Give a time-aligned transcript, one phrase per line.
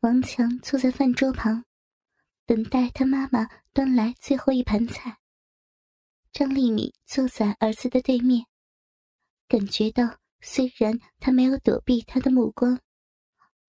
[0.00, 1.64] 王强坐在饭桌旁，
[2.46, 5.18] 等待他妈妈端来最后一盘菜。
[6.30, 8.46] 张丽敏坐在儿子的对面，
[9.48, 12.78] 感觉到虽然他没有躲避他的目光，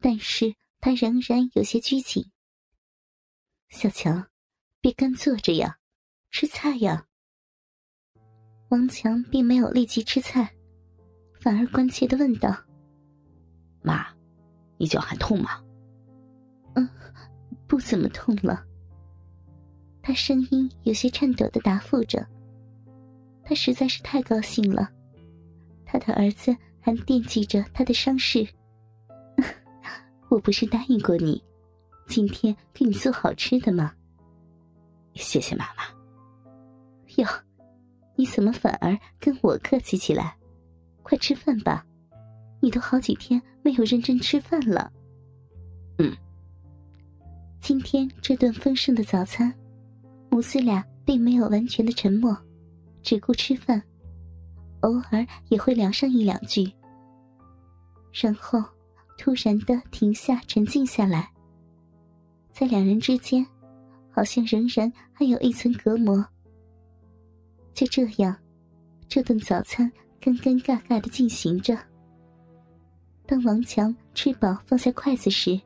[0.00, 2.32] 但是他仍然有些拘谨。
[3.68, 4.28] 小强，
[4.80, 5.78] 别干坐着呀，
[6.32, 7.06] 吃菜呀。
[8.70, 10.56] 王强并没有立即吃菜，
[11.40, 12.64] 反而关切的问道
[13.80, 14.12] ：“妈，
[14.76, 15.62] 你脚还痛吗？”“，
[17.66, 18.64] 不怎么痛了。”
[20.02, 22.24] 他声音有些颤抖的答复着。
[23.42, 24.88] 他实在是太高兴了，
[25.84, 28.46] 他的儿子还惦记着他的伤势。
[30.28, 31.42] 我不是答应过你，
[32.08, 33.92] 今天给你做好吃的吗？
[35.14, 35.84] 谢谢妈妈。
[37.16, 37.26] 哟，
[38.16, 40.36] 你怎么反而跟我客气起来？
[41.02, 41.86] 快吃饭吧，
[42.60, 44.92] 你都好几天没有认真吃饭了。
[45.98, 46.16] 嗯。
[47.66, 49.52] 今天这顿丰盛的早餐，
[50.30, 52.38] 母子俩并没有完全的沉默。
[53.02, 53.82] 只顾吃饭，
[54.82, 56.72] 偶尔也会聊上一两句，
[58.12, 58.62] 然后
[59.18, 61.28] 突然的停下，沉静下来。
[62.52, 63.44] 在两人之间，
[64.12, 66.24] 好像仍然还有一层隔膜。
[67.74, 68.36] 就这样，
[69.08, 71.76] 这顿早餐尴尴尬尬的进行着。
[73.26, 75.60] 当王强吃饱放下筷子时，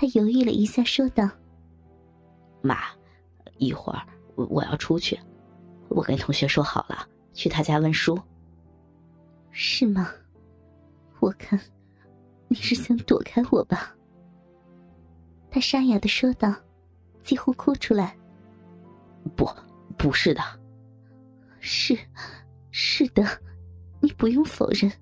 [0.00, 1.28] 他犹豫了一下，说道
[2.62, 2.76] ：“妈，
[3.56, 4.00] 一会儿
[4.36, 5.18] 我我要出去。”
[5.90, 8.16] 我跟同学说好了，去他家温书。
[9.50, 10.08] 是吗？
[11.18, 11.58] 我看
[12.46, 13.92] 你是想躲开我吧？
[15.50, 16.54] 他沙哑的说道，
[17.24, 18.16] 几乎哭出来。
[19.34, 19.50] 不，
[19.96, 20.40] 不是的。
[21.58, 21.98] 是，
[22.70, 23.26] 是的，
[23.98, 24.92] 你不用否认，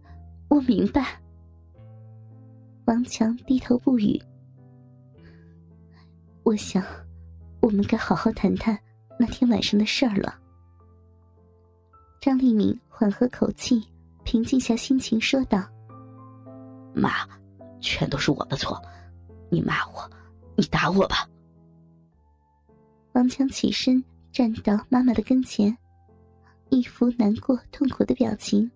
[0.49, 1.21] 我明白。
[2.87, 4.19] 王强低头不语。
[6.47, 6.81] 我想，
[7.61, 8.79] 我们该好好谈谈
[9.19, 10.39] 那天晚上的事儿了。
[12.21, 13.83] 张丽敏缓和口气，
[14.23, 15.61] 平静下心情，说道
[16.95, 17.11] ：“妈，
[17.81, 18.81] 全都是我的错，
[19.51, 20.09] 你骂我，
[20.55, 21.29] 你打我吧。”
[23.15, 25.77] 王强起身站到妈妈的跟前，
[26.69, 28.71] 一副难过、痛苦的表情，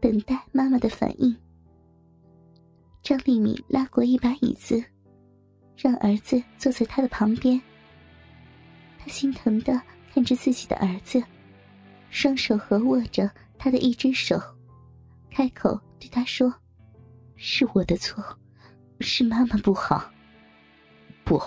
[0.00, 1.36] 等待妈妈的反应。
[3.02, 4.80] 张丽敏拉过一把椅子，
[5.76, 7.60] 让儿子坐在他的旁边。
[8.98, 9.80] 他心疼的
[10.12, 11.22] 看着自己的儿子。
[12.10, 14.40] 双手合握着他的一只手，
[15.28, 16.54] 开口对他说
[17.34, 18.24] ：“是我的错，
[19.00, 20.12] 是妈妈不好。
[21.24, 21.42] 不，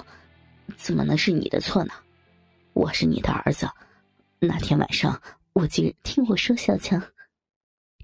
[0.76, 1.94] 怎么能是你的错呢？
[2.74, 3.66] 我是你的儿子。
[4.40, 5.22] 那天晚上，
[5.54, 7.02] 我竟听我说，小强。”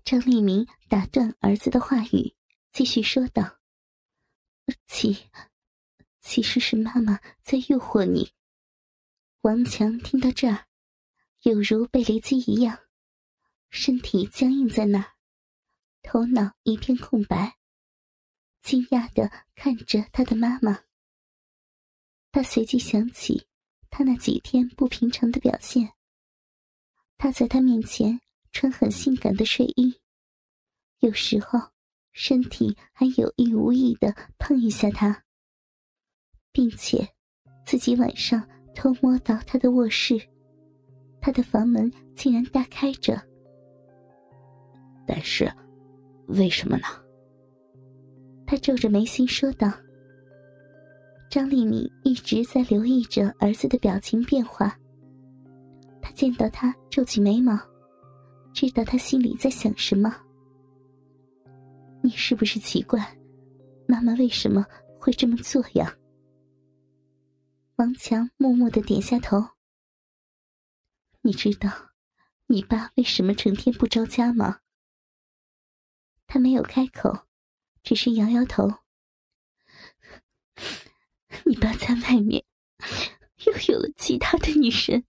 [0.06, 2.34] 张立明打断儿子的话语，
[2.72, 3.58] 继续说道
[4.88, 5.18] ：“起，
[6.24, 8.32] 其实是妈妈在诱惑你。”
[9.42, 10.66] 王强听到这儿。
[11.44, 12.80] 有如被雷击一样，
[13.70, 15.12] 身体僵硬在那儿，
[16.02, 17.58] 头脑一片空白，
[18.62, 20.86] 惊讶的看着他的妈妈。
[22.32, 23.46] 他随即想起
[23.90, 25.92] 他那几天不平常的表现。
[27.18, 28.22] 他在他面前
[28.54, 30.00] 穿很性感的睡衣，
[31.00, 31.60] 有时候
[32.14, 35.26] 身体还有意无意的碰一下他，
[36.54, 37.06] 并且
[37.66, 38.42] 自己晚上
[38.74, 40.18] 偷摸到他的卧室。
[41.20, 43.22] 他的房门竟然大开着，
[45.08, 45.52] 但是，
[46.28, 46.84] 为什么呢？
[48.46, 49.72] 他皱着眉心说道。
[51.30, 54.78] 张丽敏一直在留意着儿子的表情变化。
[56.00, 57.58] 他见到他皱起眉毛，
[58.54, 60.16] 知道他心里在想什么。
[62.04, 63.18] 你是不是奇怪，
[63.88, 64.64] 妈妈为什么
[65.00, 65.92] 会这么做呀？
[67.78, 69.56] 王强默默的点下头。
[71.22, 71.92] 你知道，
[72.46, 74.60] 你爸为什么成天不着家吗？
[76.28, 77.26] 他没有开口，
[77.82, 78.82] 只是摇摇头。
[81.46, 82.46] 你爸在外面
[83.46, 85.06] 又有了其他的女人。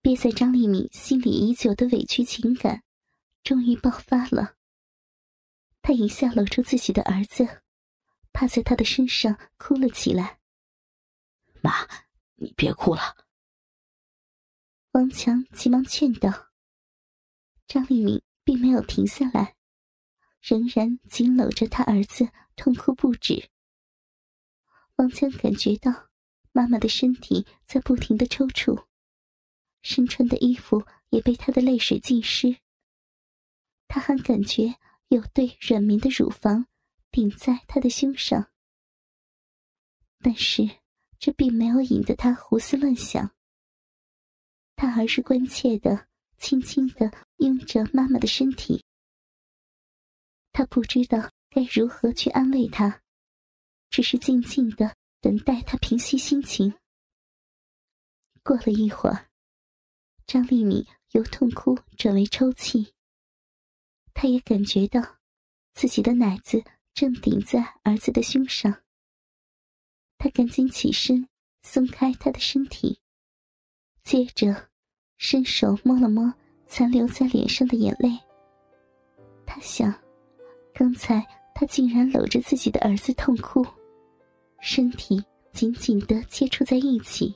[0.00, 2.82] 憋在张丽敏心里已久的委屈情感，
[3.42, 4.54] 终于爆发了。
[5.82, 7.62] 他一下搂住自己的儿子，
[8.32, 10.37] 趴在他的身上哭了起来。
[11.62, 11.86] 妈，
[12.36, 13.16] 你别哭了。
[14.92, 16.48] 王强急忙劝道
[17.68, 19.56] ：“张立明并没有停下来，
[20.40, 23.50] 仍然紧搂着他儿子，痛哭不止。”
[24.96, 26.08] 王强感觉到
[26.52, 28.86] 妈妈的身体在不停的抽搐，
[29.82, 32.58] 身穿的衣服也被他的泪水浸湿。
[33.86, 34.74] 他还感觉
[35.08, 36.66] 有对软绵的乳房
[37.10, 38.50] 顶在他的胸上，
[40.20, 40.68] 但是
[41.18, 43.34] 这并没有引得他胡思乱想，
[44.76, 46.06] 他而是关切的、
[46.38, 48.84] 轻轻的拥着妈妈的身体。
[50.52, 53.02] 他不知道该如何去安慰她，
[53.90, 56.74] 只是静静的等待她平息心情。
[58.42, 59.28] 过了一会儿，
[60.26, 62.94] 张丽敏由痛哭转为抽泣。
[64.14, 65.18] 她也感觉到
[65.74, 68.82] 自己的奶子正顶在儿子的胸上。
[70.18, 71.26] 他赶紧起身，
[71.62, 73.00] 松开他的身体，
[74.02, 74.68] 接着
[75.16, 76.34] 伸手摸了摸
[76.66, 78.10] 残留在脸上的眼泪。
[79.46, 79.94] 他想。
[80.74, 81.26] 刚才
[81.56, 83.66] 他竟然搂着自己的儿子痛哭，
[84.60, 85.20] 身体
[85.50, 87.34] 紧紧的接触在一起，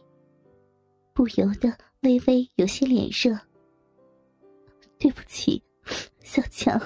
[1.13, 3.37] 不由得微微有些脸热。
[4.97, 5.61] 对不起，
[6.23, 6.81] 小强，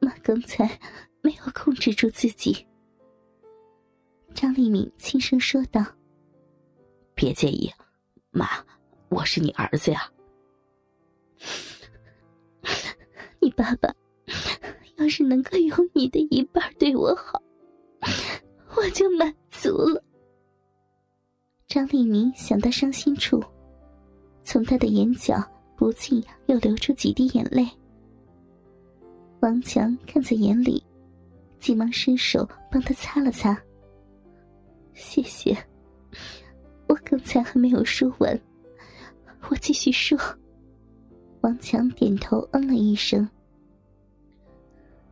[0.00, 0.78] 妈刚才
[1.22, 2.66] 没有控制住自己。
[4.34, 5.80] 张立敏轻声说道
[7.14, 7.70] ：“别介意，
[8.30, 8.46] 妈，
[9.08, 10.10] 我是你儿子呀。
[13.40, 13.94] 你爸爸。”
[14.96, 17.42] 要是能够有你的一半对我好，
[18.76, 20.02] 我就满足了。
[21.66, 23.42] 张立明想到伤心处，
[24.44, 25.44] 从他的眼角
[25.76, 27.68] 不禁又流出几滴眼泪。
[29.40, 30.82] 王强看在眼里，
[31.58, 33.60] 急忙伸手帮他擦了擦。
[34.94, 35.56] 谢谢，
[36.86, 38.40] 我刚才还没有说完，
[39.50, 40.18] 我继续说。
[41.40, 43.28] 王强点头嗯了一声。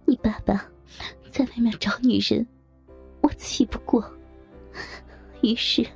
[0.06, 0.66] 你爸爸
[1.30, 2.46] 在外面找女人，
[3.20, 4.02] 我气不过，
[5.42, 5.86] 于是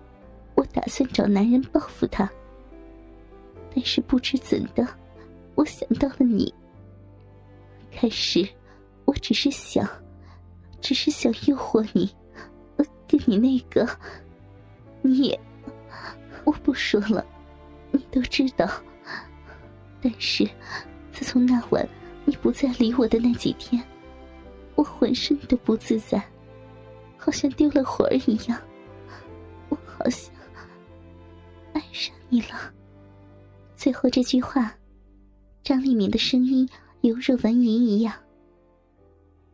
[0.55, 2.31] 我打算找男人报复他。
[3.75, 4.87] 但是不知怎的，
[5.55, 6.53] 我想到了你。
[7.91, 8.47] 开始
[9.07, 9.89] 我只是想，
[10.83, 12.15] 只是想诱惑你，
[13.09, 13.89] 跟你那个，
[15.03, 15.41] 你也，
[16.45, 17.25] 我不说了，
[17.91, 18.69] 你都知道。
[20.01, 20.49] 但是
[21.13, 21.89] 自从那晚
[22.25, 23.83] 你不再理我的那几天。
[24.75, 26.23] 我浑身都不自在，
[27.17, 28.61] 好像丢了魂儿一样。
[29.71, 30.31] 我好像
[31.73, 32.73] 爱上你了。
[33.75, 34.75] 最后这句话，
[35.63, 36.69] 张立敏的声音
[37.01, 38.13] 犹若蚊蝇一样。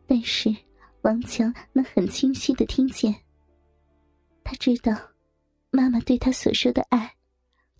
[0.05, 0.53] 但是
[1.03, 3.15] 王强能很清晰的听见。
[4.43, 4.93] 他知道，
[5.71, 7.15] 妈妈对他所说的爱，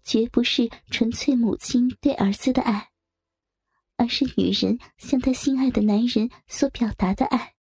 [0.04, 2.89] 绝不是纯粹母亲对儿子的爱。
[3.95, 7.54] 而是女人向她心爱的男人所表达的爱。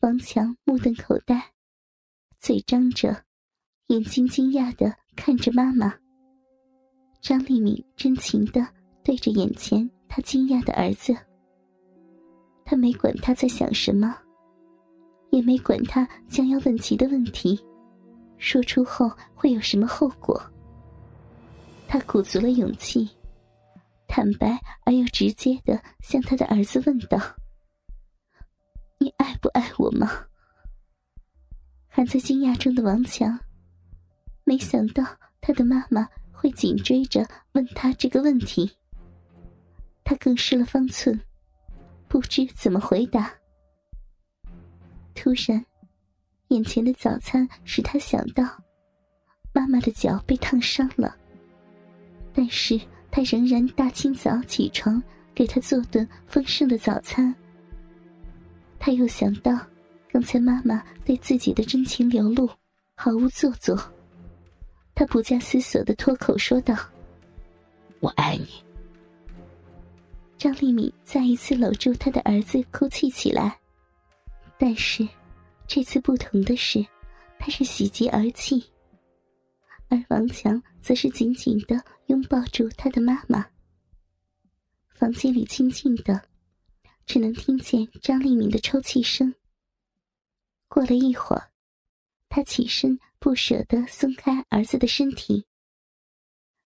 [0.00, 1.52] 王强目瞪口呆，
[2.38, 3.24] 嘴张着，
[3.86, 5.94] 眼睛惊讶的看着妈妈。
[7.20, 8.66] 张丽敏真情的
[9.04, 11.16] 对着眼前他惊讶的儿子。
[12.64, 14.18] 他没管他在想什么，
[15.30, 17.58] 也没管他将要问及的问题，
[18.38, 20.40] 说出后会有什么后果。
[21.86, 23.08] 他鼓足了勇气。
[24.10, 27.20] 坦白而又直接的向他的儿子问道
[28.98, 30.10] ：“你爱不爱我吗？”
[31.86, 33.38] 还在惊讶中的王强，
[34.44, 35.04] 没想到
[35.42, 38.72] 他的妈妈会紧追着问他这个问题，
[40.02, 41.20] 他更失了方寸，
[42.08, 43.32] 不知怎么回答。
[45.18, 45.64] 突然，
[46.48, 48.44] 眼前的早餐使他想到，
[49.52, 51.16] 妈妈的脚被烫伤了，
[52.32, 52.80] 但是。
[53.10, 55.02] 他仍然大清早起床，
[55.34, 57.34] 给他做顿丰盛的早餐。
[58.78, 59.58] 他又想到，
[60.12, 62.46] 刚才妈妈对自己的真情流露，
[62.94, 63.82] 毫无做作。
[64.94, 66.76] 他不假思索的脱口说道
[68.00, 68.46] ：“我爱你。”
[70.36, 73.58] 张丽敏再一次搂住他的儿子，哭泣起来。
[74.58, 75.08] 但是，
[75.66, 76.84] 这次不同的是，
[77.38, 78.72] 他是喜极而泣。
[79.88, 83.46] 而王强则是紧紧的拥抱住他的妈妈。
[84.90, 86.28] 房间里静静的，
[87.06, 89.34] 只能听见张立敏的抽泣声。
[90.66, 91.52] 过了一会儿，
[92.28, 95.46] 他起身，不舍得松开儿子的身体，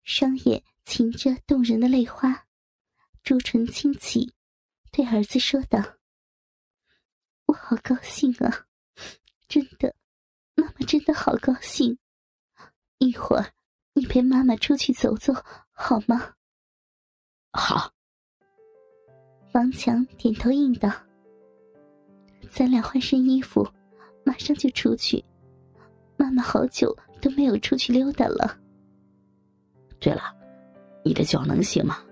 [0.04, 2.46] 双眼噙着动人的泪花，
[3.24, 4.32] 朱唇轻启，
[4.92, 5.82] 对儿子说道
[7.48, 8.66] ：“我好高兴啊，
[9.48, 9.94] 真的，
[10.54, 11.98] 妈妈真的好高兴。”
[13.00, 13.52] 一会儿，
[13.94, 15.32] 你陪妈妈出去走走，
[15.72, 16.34] 好吗？
[17.52, 17.90] 好。
[19.54, 20.90] 王强点头应道
[22.52, 23.66] ：“咱俩换身衣服，
[24.24, 25.24] 马上就出去。
[26.18, 28.60] 妈妈好久都没有出去溜达了。
[29.98, 30.22] 对了，
[31.02, 32.04] 你的脚能行吗？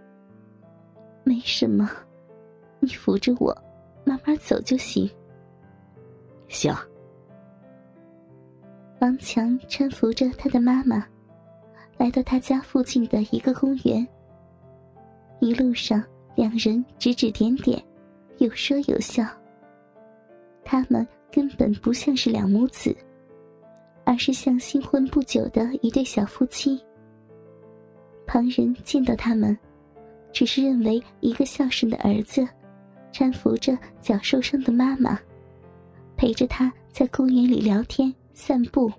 [1.25, 1.91] 没什么，
[2.81, 3.55] 你扶着我，
[4.05, 5.11] 慢慢走就行。
[6.49, 6.75] 行。
[9.01, 11.07] 王强搀扶着他的妈妈，
[11.99, 14.07] 来到他家附近的一个公园。
[15.41, 16.03] 一路上，
[16.35, 17.83] 两人指指点点，
[18.39, 19.23] 有说有笑。
[20.65, 22.97] 他们根本不像是两母子，
[24.05, 26.83] 而是像新婚不久的一对小夫妻。
[28.27, 29.57] 旁人见到他们，
[30.33, 32.49] 只是认为一个孝顺的儿子，
[33.13, 35.21] 搀扶着脚受伤的妈妈，
[36.17, 38.91] 陪着他在公园里聊天散步，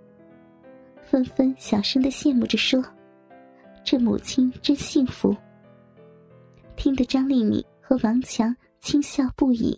[1.01, 2.83] 纷纷小声的羡慕着说
[3.83, 5.35] ：“这母亲真幸福。”
[6.77, 9.77] 听得张丽敏和王强轻笑不已。